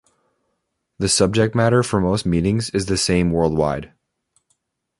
[0.97, 3.91] The subject matter for most meetings is the same worldwide.